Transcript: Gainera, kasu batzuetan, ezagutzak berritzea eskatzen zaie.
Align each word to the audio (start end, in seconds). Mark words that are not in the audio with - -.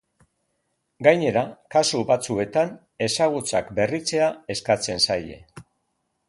Gainera, 1.07 1.43
kasu 1.75 2.01
batzuetan, 2.11 2.71
ezagutzak 3.09 3.71
berritzea 3.81 4.31
eskatzen 4.55 5.05
zaie. 5.07 5.39